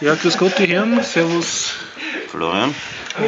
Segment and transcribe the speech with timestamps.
[0.00, 1.02] Ja, grüß Gott, die Herren.
[1.02, 1.72] Servus.
[2.30, 2.74] Florian.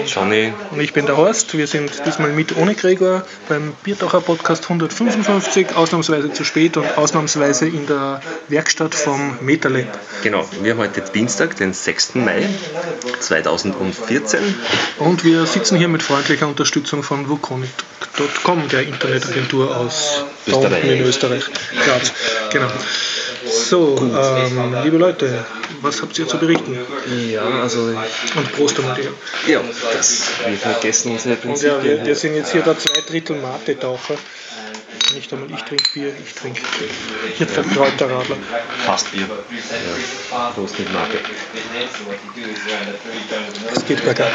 [0.06, 0.52] Johnny.
[0.70, 1.56] Und ich bin der Horst.
[1.56, 7.66] Wir sind diesmal mit ohne Gregor beim Biertaucher Podcast 155, ausnahmsweise zu spät und ausnahmsweise
[7.66, 9.98] in der Werkstatt vom MetaLab.
[10.22, 12.14] Genau, wir haben heute Dienstag, den 6.
[12.16, 12.48] Mai
[13.18, 14.54] 2014.
[14.98, 21.44] Und wir sitzen hier mit freundlicher Unterstützung von Wukonic.com, der Internetagentur aus in Österreich.
[21.84, 22.12] Graz.
[22.52, 22.70] Genau.
[23.46, 25.44] So, ähm, liebe Leute,
[25.80, 26.76] was habt ihr zu berichten?
[27.30, 27.80] Ja, also.
[27.80, 29.12] Und Prost einmal dir.
[29.46, 29.60] Ja,
[29.92, 31.76] das, wir vergessen unsere Und Prinzipien.
[31.78, 34.16] ja, wir, wir sind jetzt hier der zwei Drittel Mate-Taucher.
[35.14, 36.60] Nicht einmal ich trinke Bier, ich trinke
[37.36, 38.36] hier Kräuterradler.
[38.84, 39.26] Fast Bier.
[40.54, 41.18] Prost mit Marke.
[43.74, 44.30] Das geht bergab.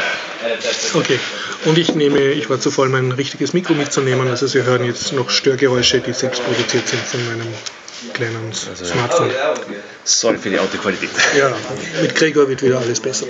[0.94, 1.18] Okay,
[1.64, 4.28] und ich nehme, ich war zu voll, mein richtiges Mikro mitzunehmen.
[4.28, 7.46] Also Sie hören jetzt noch Störgeräusche, die selbst produziert sind von meinem
[8.12, 9.30] kleinen Smartphone.
[10.04, 11.10] Sorry für die Autoqualität.
[11.36, 11.52] Ja,
[12.00, 13.26] mit Gregor wird wieder alles besser.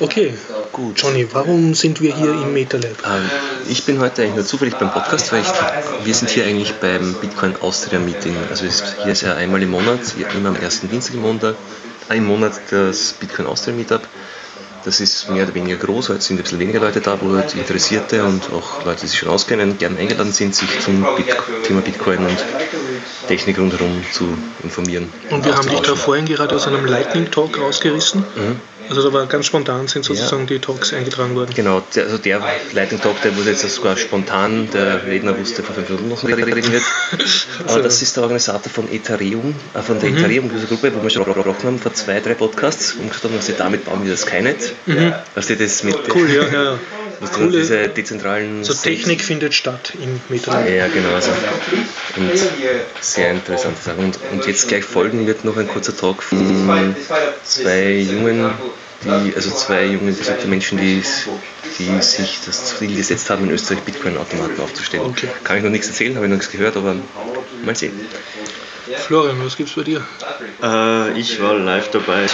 [0.00, 0.34] Okay,
[0.72, 1.00] gut.
[1.00, 2.96] Johnny, warum sind wir hier im MetaLab?
[3.06, 3.30] Ähm,
[3.68, 7.14] ich bin heute eigentlich nur zufällig beim Podcast, weil ich, wir sind hier eigentlich beim
[7.14, 8.36] Bitcoin Austria Meeting.
[8.50, 10.00] Also es ist, hier ist ja einmal im Monat,
[10.36, 11.56] immer am ersten Dienstag im Monat,
[12.10, 14.02] äh, im Monat das Bitcoin Austria Meetup.
[14.84, 17.54] Das ist mehr oder weniger groß, heute sind ein bisschen weniger Leute da, wo halt
[17.54, 21.34] Interessierte und auch Leute, die sich schon auskennen, gerne eingeladen sind, sich zum Bit
[21.66, 22.36] Thema Bitcoin und
[23.28, 24.26] Technik rundherum zu
[24.62, 25.12] informieren.
[25.30, 28.24] Und wir haben dich da vorhin gerade aus einem Lightning Talk rausgerissen.
[28.88, 31.52] Also da war ganz spontan sind sozusagen die Talks eingetragen worden.
[31.54, 35.74] Genau, der, also der Lightning Talk, der wurde jetzt sogar spontan, der Redner wusste vor
[35.74, 36.82] fünf Minuten noch reden wird.
[37.66, 41.54] Aber das ist der Organisator von Ethereum, äh, von der Ethereum-Gruppe, wo wir schon gesprochen
[41.64, 44.74] haben vor zwei, drei Podcasts und gesagt haben, dass sie damit bauen wir das Skynet.
[45.34, 46.78] Was steht das mit Cool, ja, ja.
[47.24, 50.68] Was du Coole- diese dezentralen So Technik findet statt im MetaLab.
[50.68, 51.14] Ja, genau.
[51.14, 51.30] Also.
[52.16, 52.30] Und
[53.00, 54.04] sehr interessante Sachen.
[54.04, 56.94] Und, und jetzt gleich folgen wird noch ein kurzer Talk von
[57.44, 58.50] zwei jungen,
[59.04, 61.02] die, also zwei junge interessierte Menschen, die,
[61.78, 65.04] die sich das Ziel gesetzt haben, in Österreich Bitcoin-Automaten aufzustellen.
[65.04, 65.28] Okay.
[65.42, 66.96] Kann ich noch nichts erzählen, habe ich noch nichts gehört, aber
[67.64, 67.92] mal sehen.
[69.06, 70.06] Florian, was gibt's bei dir?
[70.62, 72.26] Äh, ich war live dabei.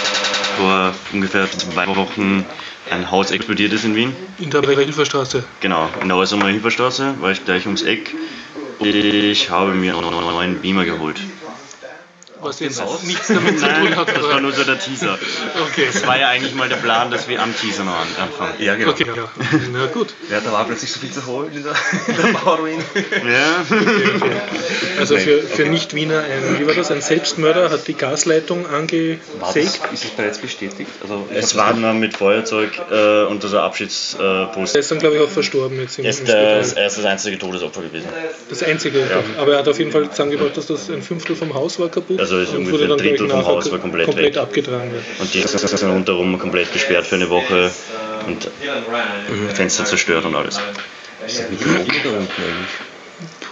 [0.57, 2.45] Vor ungefähr zwei Wochen
[2.91, 4.15] ein Haus explodiert ist in Wien.
[4.39, 5.43] In der Hilferstraße.
[5.59, 8.13] Genau, in der Häusermer Hilferstraße war ich gleich ums Eck.
[8.79, 11.19] Ich habe mir einen neuen Beamer geholt.
[12.41, 14.15] Was jetzt nichts damit zu Nein, tun hat.
[14.15, 15.17] das war nur so der Teaser.
[15.69, 15.87] Okay.
[15.93, 18.53] Das war ja eigentlich mal der Plan, dass wir am Teaser noch an- anfangen.
[18.59, 18.91] Ja, genau.
[18.91, 19.29] Okay, ja.
[19.71, 20.13] Na gut.
[20.29, 21.73] Ja, da war plötzlich so viel zu holen in der,
[22.07, 22.79] in der Bauruin.
[23.31, 23.65] Ja?
[24.99, 29.21] Also für, für Nicht-Wiener ein, wie war das, ein Selbstmörder hat die Gasleitung angesägt.
[29.93, 30.89] ist es bereits bestätigt?
[31.01, 34.75] Also, Es war nur mit Feuerzeug äh, und so Abschiedspost.
[34.75, 36.37] Er ist dann, glaube ich, auch verstorben jetzt im, Er im ist, der,
[36.77, 38.07] er ist das einzige Todesopfer gewesen.
[38.49, 39.03] Das einzige.
[39.37, 42.19] Aber er hat auf jeden Fall zusammengebracht, dass das ein Fünftel vom Haus war kaputt.
[42.19, 44.41] Also ist und ungefähr ein dann, Drittel vom Haus war komplett komplett weg.
[44.41, 44.91] abgetragen.
[44.93, 45.21] Ja.
[45.23, 47.71] Und die sind rundherum komplett gesperrt für eine Woche
[48.27, 48.49] und
[49.53, 50.59] Fenster zerstört und alles.
[51.25, 52.91] Ist das mit dem Oben da unten eigentlich?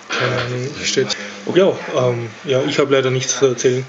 [0.09, 1.07] Keine Ahnung, steht.
[1.53, 3.85] Ja, ähm, ja, ich habe leider nichts zu erzählen.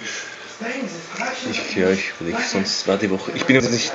[1.51, 3.33] Ich, ja, ich, ich, sonst war die Woche.
[3.35, 3.93] Ich bin ja nicht,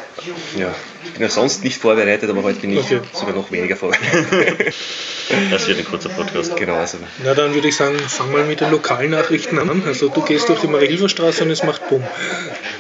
[0.58, 3.02] ja, ich bin ja sonst nicht vorbereitet, aber heute bin ich Okay.
[3.14, 4.74] sogar noch weniger vorbereitet.
[5.50, 6.56] Das wird ein kurzer Podcast.
[6.56, 9.82] genau, also Na, dann würde ich sagen, fang mal mit den Lokalnachrichten an.
[9.86, 12.04] Also du gehst durch die Marie-Hilfer-Straße und es macht Bumm.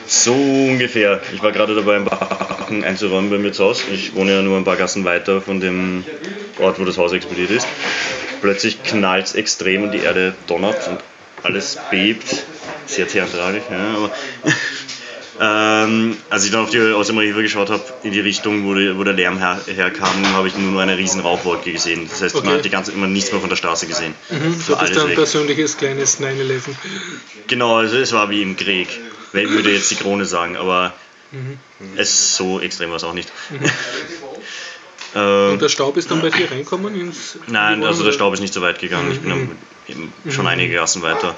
[0.05, 1.21] So ungefähr.
[1.33, 3.85] Ich war gerade dabei, ein paar Sachen einzuräumen bei mir zu Hause.
[3.91, 6.05] Ich wohne ja nur ein paar Gassen weiter von dem
[6.59, 7.67] Ort, wo das Haus explodiert ist.
[8.41, 10.99] Plötzlich knallt es extrem und die Erde donnert und
[11.41, 12.45] alles bebt.
[12.87, 14.11] Sehr theatralisch, ja, aber.
[15.37, 19.03] Ähm, als ich dann auf die Außenarchive geschaut habe, in die Richtung, wo, die, wo
[19.03, 22.07] der Lärm her, herkam, habe ich nur noch eine riesen Rauchwolke gesehen.
[22.09, 22.45] Das heißt, Okay.
[22.47, 24.15] man hat die ganze, immer nichts mehr von der Straße gesehen.
[24.29, 26.61] Mhm, So das ist dein persönliches kleines 9-11.
[27.47, 28.87] Genau, also es war wie im Krieg.
[29.33, 30.93] Wer würde jetzt die Krone sagen, aber
[31.31, 31.57] Mhm.
[31.97, 33.29] es so extrem war es auch nicht.
[35.15, 37.37] ähm, Und der Staub ist dann bei dir reinkommen ins.
[37.47, 39.11] nein, also der Staub ist nicht so weit gegangen.
[39.11, 39.49] Ich bin Mhm.
[39.51, 41.35] am- eben schon einige Gassen weiter.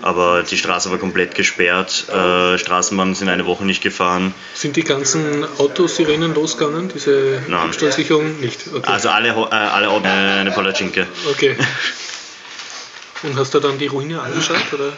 [0.00, 2.06] Aber die Straße war komplett gesperrt.
[2.08, 4.32] Äh, Straßenbahnen sind eine Woche nicht gefahren.
[4.54, 6.88] Sind die ganzen Autosirenen losgegangen?
[6.94, 7.58] Diese Nein.
[7.66, 8.38] Abstandssicherung?
[8.40, 8.68] Nicht.
[8.72, 8.86] Okay.
[8.88, 11.08] Also alle, äh, alle Autos, äh, eine Palatschinke.
[11.28, 11.56] okay.
[13.24, 14.62] Und hast du dann die Ruine angeschaut?
[14.72, 14.92] Oder?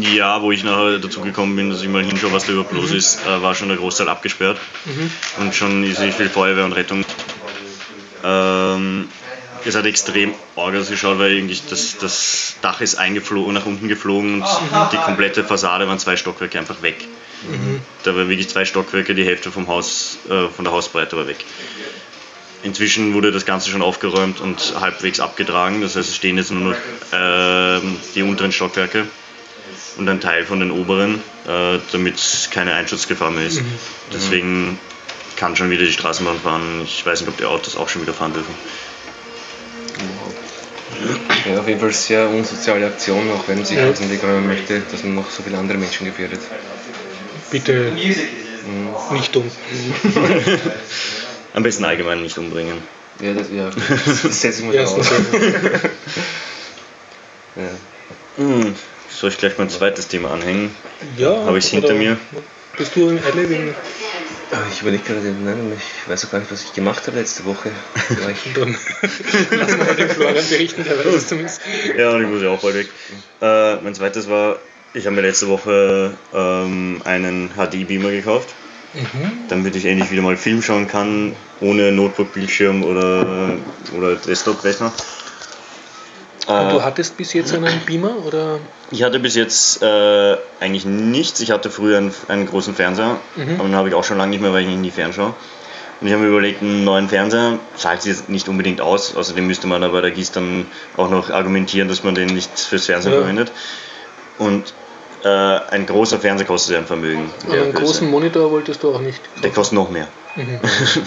[0.00, 2.90] Ja, wo ich nachher dazu gekommen bin, dass ich mal hinschaue, was da überhaupt los
[2.90, 4.58] ist, äh, war schon der Großteil abgesperrt.
[5.38, 7.04] Und schon ist nicht viel Feuerwehr und Rettung.
[8.24, 9.08] Ähm,
[9.64, 14.42] es hat extrem arg ausgeschaut, weil irgendwie das, das Dach ist eingeflogen, nach unten geflogen
[14.42, 14.48] und
[14.92, 16.96] die komplette Fassade waren zwei Stockwerke einfach weg.
[18.04, 21.44] Da war wirklich zwei Stockwerke, die Hälfte vom Haus, äh, von der Hausbreite war weg.
[22.62, 25.82] Inzwischen wurde das Ganze schon aufgeräumt und halbwegs abgetragen.
[25.82, 26.76] Das heißt, es stehen jetzt nur noch
[27.12, 29.06] ähm, die unteren Stockwerke.
[29.96, 33.62] und ein Teil von den oberen, äh, damit keine Einschutzgefahr mehr ist.
[33.62, 33.72] Mhm.
[34.12, 34.78] Deswegen
[35.36, 36.82] kann schon wieder die Straßenbahn fahren.
[36.84, 38.54] Ich weiß nicht, ob die Autos auch schon wieder fahren dürfen.
[41.48, 43.88] Ja, auf jeden Fall sehr unsoziale Aktion, auch wenn sich ja.
[43.88, 46.40] aus dem Weg räumen möchte, dass man noch so viele andere Menschen gefährdet.
[47.50, 47.96] Bitte mhm.
[49.12, 49.50] nicht dumm.
[51.54, 52.78] Am besten allgemein nicht umbringen.
[53.20, 53.70] Ja, das, ja.
[54.22, 55.10] das setze ich mal ja, voraus.
[57.56, 57.70] ja.
[58.36, 58.74] Hm.
[59.08, 60.70] Soll ich gleich mein zweites Thema anhängen?
[61.16, 61.44] Ja.
[61.46, 62.18] Habe ich es hinter mir?
[62.76, 63.32] Bist du wegen Ah,
[64.70, 67.70] ich überlege gerade, nein, ich weiß auch gar nicht, was ich gemacht habe letzte Woche.
[68.54, 68.76] Dann
[69.58, 71.60] lassen wir den Florian berichten, der weiß es zumindest.
[71.96, 72.88] Ja, und ich muss ja auch bald weg.
[73.40, 74.58] Äh, mein zweites war,
[74.94, 78.50] ich habe mir letzte Woche ähm, einen HD-Beamer gekauft,
[78.94, 79.32] mhm.
[79.48, 83.56] damit ich endlich wieder mal Film schauen kann, ohne Notebook-Bildschirm oder,
[83.96, 84.92] oder Desktop-Rechner.
[86.46, 88.58] Und du äh, hattest bis jetzt einen Beamer oder?
[88.90, 91.40] Ich hatte bis jetzt äh, eigentlich nichts.
[91.40, 93.56] Ich hatte früher einen, einen großen Fernseher, mhm.
[93.58, 95.34] aber den habe ich auch schon lange nicht mehr, weil ich nie fernschaue.
[96.00, 99.16] Und ich habe mir überlegt, einen neuen Fernseher zahlt sich jetzt nicht unbedingt aus.
[99.16, 100.66] Außerdem müsste man aber der GIS dann
[100.96, 103.18] auch noch argumentieren, dass man den nicht fürs Fernsehen ja.
[103.18, 103.50] verwendet.
[104.38, 104.74] Und
[105.24, 107.30] äh, ein großer Fernseher kostet ja ein Vermögen.
[107.46, 109.22] Aber einen großen Monitor wolltest du auch nicht.
[109.22, 109.42] Kaufen.
[109.42, 110.08] Der kostet noch mehr.
[110.36, 110.60] Mhm.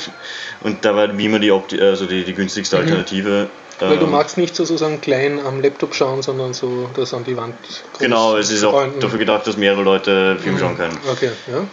[0.62, 2.84] und da war wie immer die, also die, die günstigste mhm.
[2.84, 3.50] Alternative.
[3.80, 7.38] Weil du ähm, magst nicht sozusagen klein am Laptop schauen, sondern so das an die
[7.38, 7.56] Wand.
[8.00, 10.60] Genau, es ist auch dafür gedacht, dass mehrere Leute Film mhm.
[10.60, 10.98] schauen können.
[11.10, 11.66] Okay, ja.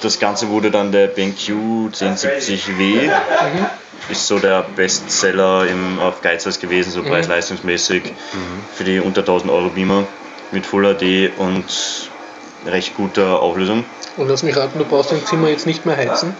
[0.00, 1.50] Das Ganze wurde dann der BenQ
[1.92, 3.06] 1070W.
[3.06, 3.10] Mhm.
[4.10, 7.08] Ist so der Bestseller im, auf Geizhals gewesen, so mhm.
[7.08, 8.10] preis-leistungsmäßig mhm.
[8.74, 10.06] für die unter 1000 Euro Beamer
[10.54, 12.10] mit Full HD und
[12.66, 13.84] recht guter Auflösung.
[14.16, 16.34] Und lass mich raten, du brauchst dein Zimmer jetzt nicht mehr heizen.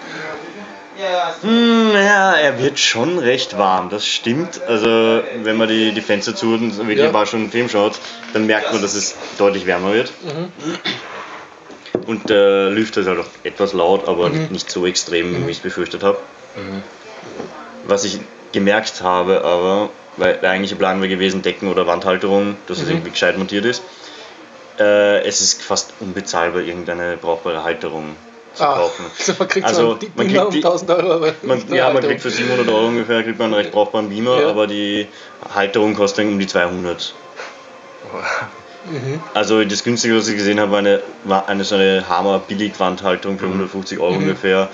[1.42, 4.62] Hm, ja, er wird schon recht warm, das stimmt.
[4.62, 7.12] Also wenn man die, die Fenster zu und wirklich ja.
[7.12, 7.98] war schon einen Film schaut,
[8.32, 10.12] dann merkt man, dass es deutlich wärmer wird.
[10.22, 10.52] Mhm.
[12.06, 14.48] Und der Lüfter ist halt auch etwas laut, aber mhm.
[14.50, 15.46] nicht so extrem, mhm.
[15.46, 16.18] wie ich es befürchtet habe.
[16.56, 16.82] Mhm.
[17.86, 18.20] Was ich
[18.52, 22.90] gemerkt habe, aber, weil der eigentliche Plan wäre gewesen, Decken- oder Wandhalterung, dass es mhm.
[22.92, 23.82] irgendwie gescheit montiert ist.
[24.78, 28.16] Äh, es ist fast unbezahlbar, irgendeine brauchbare Halterung
[28.54, 29.06] zu ah, kaufen.
[29.18, 31.12] Also man kriegt also, so man kriegt um 1000 Euro.
[31.12, 34.40] Aber man, ja, man kriegt für 700 Euro ungefähr kriegt man einen recht brauchbaren Beamer,
[34.40, 34.48] ja.
[34.48, 35.08] aber die
[35.54, 37.14] Halterung kostet dann um die 200.
[38.90, 39.20] Mhm.
[39.32, 43.38] Also das günstige, was ich gesehen habe, war eine, war eine so eine Hammer Billigwandhalterung
[43.38, 44.18] für 150 Euro mhm.
[44.18, 44.68] ungefähr.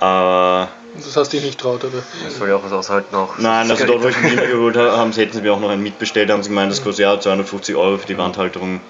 [0.00, 2.02] Äh, das hast du dich nicht traut, oder?
[2.24, 3.38] Das soll ja auch was aushalten auch.
[3.38, 5.70] Nein, also dort, wo ich den Beamer geholt habe, haben, hätten sie mir auch noch
[5.70, 8.80] einen mitbestellt, haben sie gemeint, das kostet ja 250 Euro für die Wandhalterung.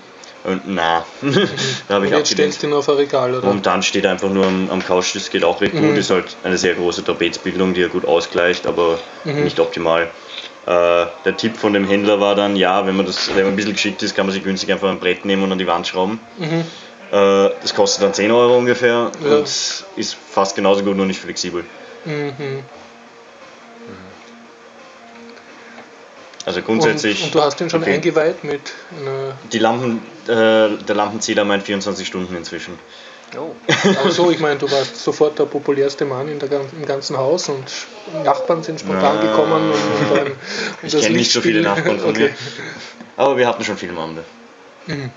[0.45, 1.05] Und na,
[1.89, 3.47] da habe ich Und jetzt stellst du ihn auf ein Regal, oder?
[3.47, 5.89] Momentan steht er einfach nur am, am Couch, das geht auch recht mhm.
[5.89, 5.99] gut.
[5.99, 9.45] Ist halt eine sehr große Trapezbildung, die er gut ausgleicht, aber mhm.
[9.45, 10.05] nicht optimal.
[10.67, 13.57] Äh, der Tipp von dem Händler war dann, ja, wenn man, das, wenn man ein
[13.57, 15.87] bisschen geschickt ist, kann man sich günstig einfach ein Brett nehmen und an die Wand
[15.87, 16.21] schrauben.
[16.39, 16.65] Mhm.
[17.11, 19.37] Äh, das kostet dann 10 Euro ungefähr ja.
[19.37, 21.65] und ist fast genauso gut, nur nicht flexibel.
[26.49, 27.19] Also grundsätzlich.
[27.19, 27.95] Und, und, du hast ihn schon okay.
[27.95, 29.37] eingeweiht mit einer.
[29.53, 30.29] Die Lampen, äh,
[30.83, 32.79] der Lampenzähler meint 24 Stunden inzwischen.
[33.37, 33.55] Oh.
[34.01, 37.51] Aber so, ich meine, du warst sofort der populärste Mann in der, im ganzen Haus
[37.51, 37.65] und
[38.25, 39.71] Nachbarn sind spontan Na, gekommen.
[39.71, 39.73] Und,
[40.11, 40.33] und dann,
[40.83, 42.31] ich kenne nicht so viele Nachbarn von okay.
[42.31, 42.35] mir.
[43.19, 44.21] Aber wir hatten schon viel am Abend.
[44.87, 45.11] Mhm.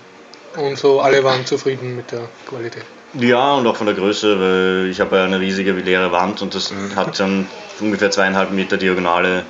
[0.58, 2.84] Und so alle waren zufrieden mit der Qualität.
[3.14, 6.54] Ja, und auch von der Größe, weil ich habe ja eine riesige leere Wand und
[6.54, 6.94] das mhm.
[6.98, 7.48] hat dann
[7.80, 9.46] ungefähr zweieinhalb Meter Diagonale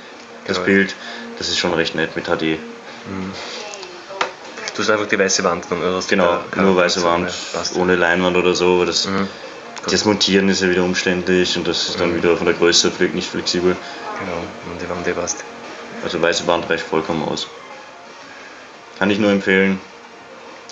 [0.46, 0.65] das genau.
[0.67, 0.96] Bild.
[1.41, 2.41] Das ist schon recht nett mit HD.
[2.43, 3.31] Mhm.
[4.75, 7.33] Du hast einfach die weiße Wand dann, Genau, nur weiße Wand,
[7.74, 8.86] ohne Leinwand oder so.
[8.86, 9.27] Das, mhm.
[9.89, 12.17] das Montieren ist ja wieder umständlich und das ist dann mhm.
[12.17, 13.75] wieder von der Größe nicht flexibel.
[14.19, 14.38] Genau,
[14.71, 15.43] und die Wand, die passt.
[16.03, 17.48] Also weiße Wand reicht vollkommen aus.
[19.00, 19.81] Kann ich nur empfehlen.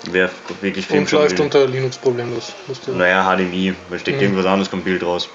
[0.04, 2.52] Wer wirklich Film Und läuft unter Linux problemlos.
[2.86, 4.22] Naja, HDMI, da steckt mhm.
[4.22, 5.28] irgendwas anderes, kommt Bild raus.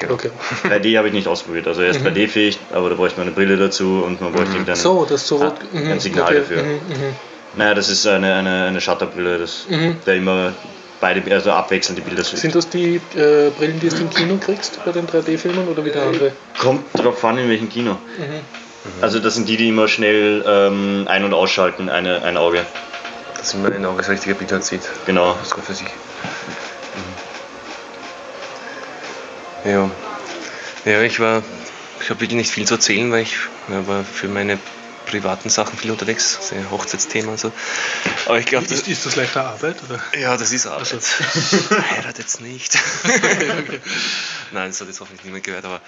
[0.00, 0.14] Genau.
[0.14, 0.30] Okay.
[0.64, 1.68] 3D habe ich nicht ausprobiert.
[1.68, 2.08] Also er ist mhm.
[2.08, 4.66] 3D-fähig, aber da bräuchte man eine Brille dazu und man bräuchte mhm.
[4.66, 6.38] dann so, das so ein, ein mhm, Signal okay.
[6.38, 6.62] dafür.
[6.62, 7.14] Mhm, mhm.
[7.56, 9.96] Naja, das ist eine, eine, eine Shutterbrille, das, mhm.
[10.06, 10.52] der immer
[11.00, 14.82] beide, also abwechselnd die Bilder Sind das die äh, Brillen, die du im Kino kriegst
[14.84, 16.32] bei den 3D-Filmen oder wieder andere?
[16.58, 17.96] Kommt drauf an, in welchem Kino.
[19.02, 22.64] Also das sind die, die immer schnell ähm, ein- und ausschalten, eine, ein Auge.
[23.36, 24.82] Dass man ein Auge das richtige Bild halt sieht.
[25.06, 25.34] Genau.
[25.34, 25.88] Das ist gut für sich.
[29.64, 29.90] Ja.
[30.84, 31.42] Ja, ich war,
[32.00, 33.36] ich habe wirklich nicht viel zu erzählen, weil ich
[33.68, 34.58] ja, war für meine
[35.06, 37.52] privaten Sachen viel unterwegs, sehr Hochzeitsthema und so.
[38.26, 39.82] Aber ich glaube, ist, ist das leichter Arbeit?
[39.82, 40.00] Oder?
[40.18, 40.92] Ja, das ist Arbeit.
[40.92, 40.98] Also.
[41.90, 42.78] Heiratet jetzt nicht.
[43.04, 43.80] okay.
[44.52, 45.80] Nein, das hat jetzt hoffentlich niemand gehört, aber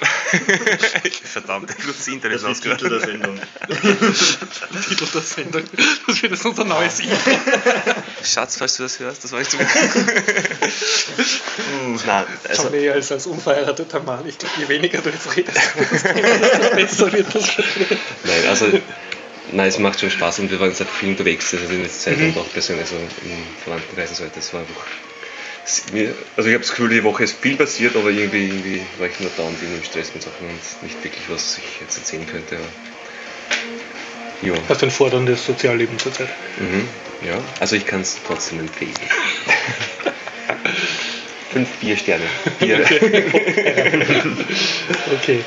[1.24, 3.40] Verdammt, ich das Internet Das ist Titel der Sendung.
[4.88, 5.62] Titel der Sendung.
[6.06, 7.16] Das wird jetzt unser neues Intro.
[8.24, 9.56] Schatz, falls du das hörst, das war ich zu.
[12.06, 12.62] Nein, also.
[12.62, 14.26] Schon eher als, als unverheirateter Mann.
[14.26, 17.64] Ich glaube, je weniger du jetzt redest, desto besser wird das schon.
[18.24, 18.66] Nein, also
[19.50, 22.18] Nein, es macht schon Spaß und wir waren seit viel unterwegs, also in der Zeit
[22.18, 22.28] mhm.
[22.28, 24.84] und auch persönlich, also in Verwandtenkreisen so Das war einfach.
[26.36, 29.20] Also ich habe das Gefühl, die Woche ist viel passiert, aber irgendwie, irgendwie war ich
[29.20, 32.56] nur dauernd in dem Stress mit Sachen und nicht wirklich, was ich jetzt erzählen könnte.
[34.40, 34.54] Ja.
[34.68, 36.28] Hast du ein forderndes Sozialleben zurzeit?
[36.58, 36.88] Mhm,
[37.26, 38.94] ja, also ich kann es trotzdem empfehlen.
[41.52, 42.24] Fünf Biersterne.
[42.58, 42.80] Bier.
[45.20, 45.44] okay.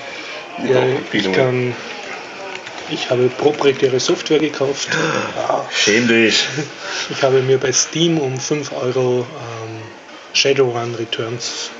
[0.64, 1.74] Ja, ich kann
[2.92, 4.90] ich habe proprietäre Software gekauft.
[5.38, 5.66] Ah.
[5.72, 6.46] Schäm dich.
[7.10, 9.61] Ich habe mir bei Steam um 5 Euro ähm,
[10.34, 11.72] Shadowrun Returns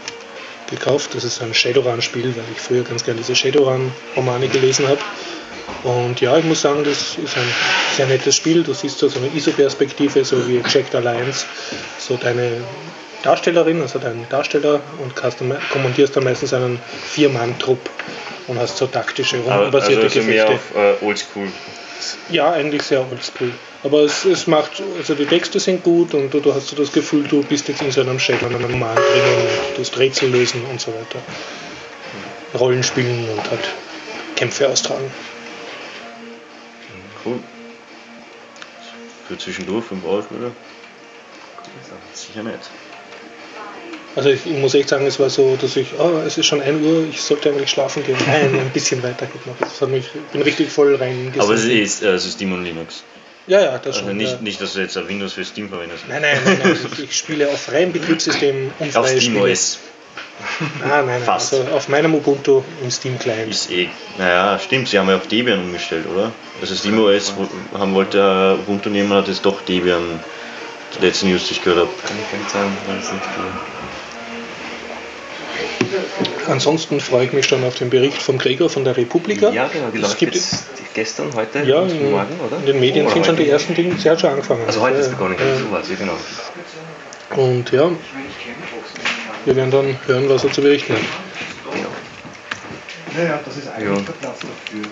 [0.70, 1.16] gekauft.
[1.16, 5.00] Das ist ein Shadowrun-Spiel, weil ich früher ganz gerne diese Shadowrun-Romane gelesen habe.
[5.84, 7.48] Und ja, ich muss sagen, das ist ein
[7.96, 8.64] sehr nettes Spiel.
[8.64, 11.46] Du siehst so, so eine ISO-Perspektive, so wie Checked Alliance,
[12.00, 12.62] so deine
[13.24, 15.14] Darstellerin, also deinen Darsteller und
[15.72, 16.80] kommandierst dann meistens einen
[17.12, 17.90] Vier-Mann-Trupp
[18.48, 20.32] und hast so taktische, rundenbasierte also, also Gefechte.
[20.32, 21.48] mehr auf äh, Oldschool.
[22.30, 23.52] Ja, eigentlich sehr oldschool.
[23.84, 26.92] Aber es, es macht, also die Texte sind gut und du, du hast so das
[26.92, 30.30] Gefühl, du bist jetzt in so einem Shadow, einem Roman drinnen und du hast Rätsel
[30.30, 31.20] lösen und so weiter.
[32.58, 33.70] Rollen spielen und halt
[34.36, 35.10] Kämpfe austragen.
[37.24, 37.40] Cool.
[39.28, 40.26] Für zwischendurch, 5 Euro?
[42.14, 42.60] Sicher nicht.
[44.16, 46.62] Also ich, ich, muss echt sagen, es war so, dass ich, oh, es ist schon
[46.62, 48.18] 1 Uhr, ich sollte eigentlich schlafen gehen.
[48.28, 49.56] Nein, ein bisschen weiter geht noch.
[49.60, 51.34] Das hat mich, ich bin richtig voll rein.
[51.38, 53.04] Aber es ist also Steam und Linux.
[53.48, 54.18] Ja, ja, das also schon.
[54.18, 54.38] Nicht, ja.
[54.42, 56.04] nicht, dass du jetzt ein Windows für Steam verwendest.
[56.08, 59.52] Nein, nein, nein, nein ich, ich, spiele auf freiem Betriebssystem und Auf Steam Spiele.
[59.52, 59.80] OS.
[60.80, 61.22] Nein, nein, nein.
[61.24, 61.54] Fast.
[61.54, 63.52] Also auf meinem Ubuntu im Steam Client.
[63.52, 63.90] Ist eh.
[64.18, 66.32] Naja, stimmt, sie haben ja auf Debian umgestellt, oder?
[66.60, 67.34] Also Steam OS
[67.74, 70.20] haben wollte Ubuntu nehmen, hat jetzt doch Debian
[70.96, 71.92] die letzten News, die ich gehört habe.
[72.06, 73.44] Kann ich nicht sagen, weil es nicht viel.
[76.48, 79.50] Ansonsten freue ich mich schon auf den Bericht von Gregor von der Republika.
[79.52, 82.58] Ja, genau, die läuft gibt jetzt gestern, heute ja, und morgen, oder?
[82.58, 84.64] In den Medien oh, sind schon die ersten Dinge, sie hat schon angefangen.
[84.66, 86.18] Also heute ist es begonnen, äh, so was, ja genau.
[87.36, 87.90] Und ja,
[89.46, 91.02] wir werden dann hören, was er zu berichten hat.
[93.18, 94.86] Ja, ja das ist eigentlich der Platz dafür.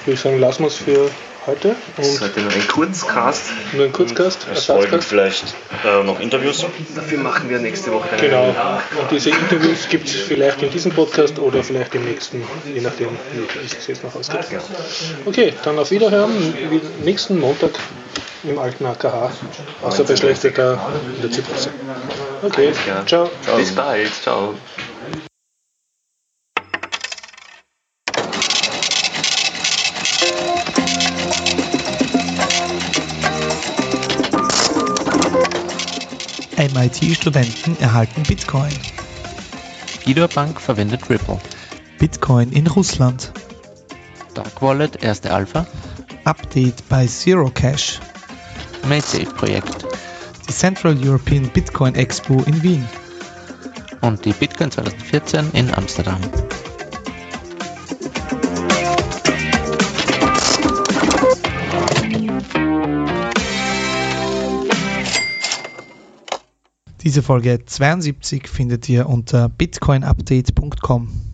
[0.00, 1.10] Ich würde sagen, lassen wir es für
[1.46, 1.68] heute.
[1.70, 3.42] Und das ist heute nur ein Kurzcast.
[3.72, 4.46] Nur ein Kurzcast.
[4.52, 6.64] Es folgen vielleicht äh, noch Interviews.
[6.94, 8.48] Dafür machen wir nächste Woche dann Genau.
[8.48, 13.08] Und diese Interviews gibt es vielleicht in diesem Podcast oder vielleicht im nächsten, je nachdem,
[13.08, 14.46] wie es jetzt noch ausgeht.
[14.50, 14.60] Ja.
[15.24, 16.32] Okay, dann auf Wiederhören.
[17.04, 17.70] Nächsten Montag
[18.44, 19.32] im alten AKH.
[19.82, 20.78] Außer bei schlechteter
[21.16, 21.70] in der Zypresse.
[22.42, 22.72] Okay,
[23.06, 23.28] ciao.
[23.42, 23.56] ciao.
[23.56, 24.12] Bis bald.
[24.22, 24.54] Ciao.
[36.74, 38.72] MIT-Studenten erhalten Bitcoin.
[40.00, 41.38] Fidor Bank verwendet Ripple.
[41.98, 43.32] Bitcoin in Russland.
[44.34, 45.66] Dark Wallet erste Alpha.
[46.24, 48.00] Update bei Zero Cash.
[48.88, 49.86] MaySafe-Projekt.
[50.48, 52.86] Die Central European Bitcoin Expo in Wien.
[54.00, 56.20] Und die Bitcoin 2014 in Amsterdam.
[67.16, 71.25] Diese Folge 72 findet ihr unter bitcoinupdate.com.